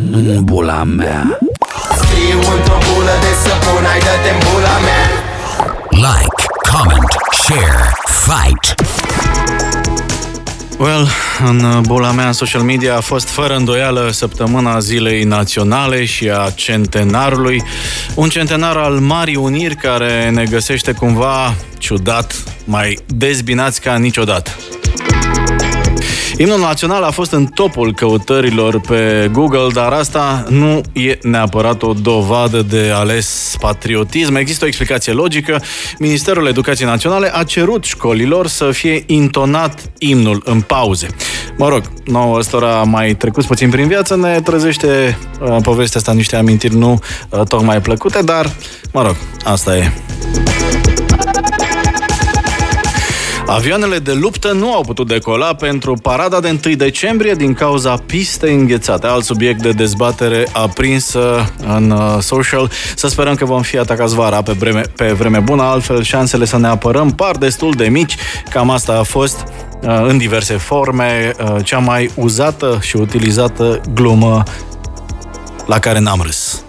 [0.00, 1.38] În bula mea
[1.90, 5.08] Fiu într-o bulă de săpun, hai dă-te în bula mea
[5.90, 8.74] Like, comment, share, fight.
[10.78, 11.08] Well,
[11.46, 16.50] în bula mea în social media a fost fără îndoială săptămâna Zilei Naționale și a
[16.54, 17.62] centenarului.
[18.14, 24.50] Un centenar al Marii Uniri care ne găsește cumva ciudat, mai dezbinați ca niciodată.
[26.36, 31.92] Imnul național a fost în topul căutărilor pe Google, dar asta nu e neapărat o
[31.92, 34.34] dovadă de ales patriotism.
[34.34, 35.62] Există o explicație logică.
[35.98, 41.06] Ministerul Educației Naționale a cerut școlilor să fie intonat imnul în pauze.
[41.56, 46.36] Mă rog, nouă ăstora mai trecut puțin prin viață, ne trezește uh, povestea asta niște
[46.36, 48.50] amintiri nu uh, tocmai plăcute, dar,
[48.92, 49.92] mă rog, asta e.
[53.54, 58.54] Avioanele de luptă nu au putut decola pentru parada de 1 decembrie din cauza pistei
[58.54, 59.06] înghețate.
[59.06, 62.70] Alt subiect de dezbatere aprinsă în uh, social.
[62.96, 66.58] Să sperăm că vom fi atacați vara pe vreme, pe vreme bună, altfel șansele să
[66.58, 68.16] ne apărăm par destul de mici.
[68.50, 69.44] Cam asta a fost
[69.82, 74.42] uh, în diverse forme uh, cea mai uzată și utilizată glumă
[75.66, 76.62] la care n-am râs.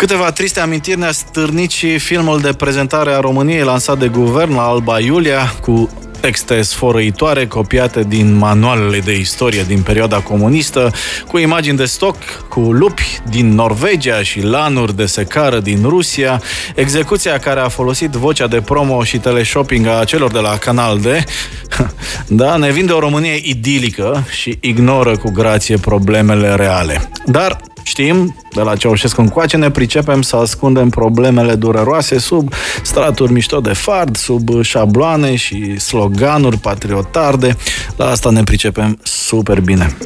[0.00, 4.62] Câteva triste amintiri ne-a stârnit și filmul de prezentare a României lansat de guvern la
[4.62, 10.92] Alba Iulia cu texte sfărăitoare copiate din manualele de istorie din perioada comunistă,
[11.28, 12.16] cu imagini de stoc,
[12.48, 16.42] cu lupi din Norvegia și lanuri de secară din Rusia,
[16.74, 21.06] execuția care a folosit vocea de promo și teleshopping a celor de la Canal D,
[22.42, 27.10] da, ne vinde o Românie idilică și ignoră cu grație problemele reale.
[27.26, 33.60] Dar Știm, de la Ceaușescu încoace, ne pricepem să ascundem problemele dureroase sub straturi mișto
[33.60, 37.56] de fard, sub șabloane și sloganuri patriotarde.
[37.96, 39.96] La asta ne pricepem super bine.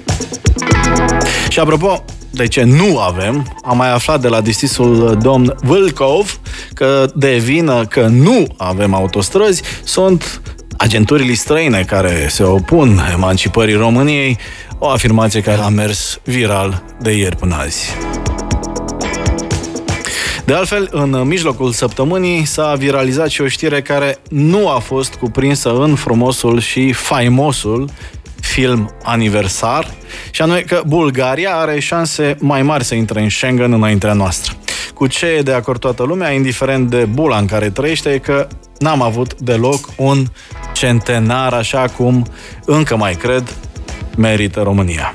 [1.48, 6.40] Și apropo, de ce nu avem, am mai aflat de la distisul domn Vâlcov
[6.74, 10.40] că de vină că nu avem autostrăzi sunt
[10.84, 14.38] agenturile străine care se opun emancipării României,
[14.78, 17.90] o afirmație care a mers viral de ieri până azi.
[20.44, 25.74] De altfel, în mijlocul săptămânii s-a viralizat și o știre care nu a fost cuprinsă
[25.74, 27.90] în frumosul și faimosul
[28.40, 29.94] film aniversar,
[30.30, 34.52] și anume că Bulgaria are șanse mai mari să intre în Schengen înaintea noastră.
[34.94, 38.46] Cu ce e de acord toată lumea, indiferent de bula în care trăiește, e că
[38.78, 40.26] n-am avut deloc un
[40.74, 42.26] centenar așa cum
[42.64, 43.54] încă mai cred
[44.16, 45.14] merită România.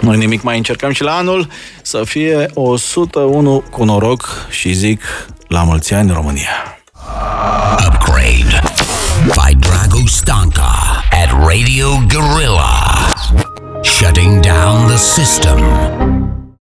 [0.00, 1.48] Noi nimic mai încercăm și la anul
[1.82, 5.00] să fie 101 cu noroc și zic
[5.48, 6.78] la mulți ani România.
[7.86, 8.60] Upgrade
[9.24, 13.08] by Drago Stanka at Radio Gorilla.
[13.82, 16.13] Shutting down the system.